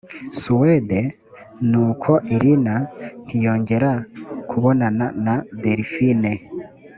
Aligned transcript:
suwede 0.39 0.99
nuko 1.69 2.11
irina 2.35 2.75
ntiyongera 3.25 3.91
kubonana 4.49 5.05
na 5.25 5.35
delphine 5.61 6.33